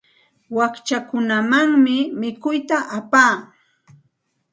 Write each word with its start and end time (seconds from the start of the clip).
Wakchakunamanmi 0.57 1.97
mikuyta 2.19 2.77
apaa. 2.97 3.35